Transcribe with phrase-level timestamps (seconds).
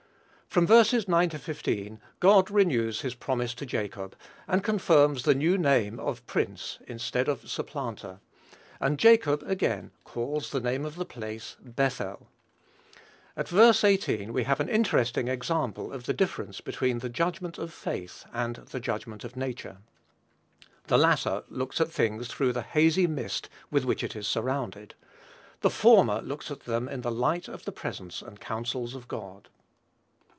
[0.51, 0.83] From ver.
[1.07, 4.17] 9 15, God renews his promise to Jacob,
[4.49, 8.19] and confirms the new name of "prince," instead of "supplanter;"
[8.81, 12.27] and Jacob again calls the name of the place "Bethel."
[13.37, 17.71] At verse 18 we have an interesting example of the difference between the judgment of
[17.71, 19.77] faith and the judgment of nature.
[20.87, 24.95] The latter looks at things through the hazy mist with which it is surrounded;
[25.61, 29.47] the former looks at them in the light of the presence and counsels of God.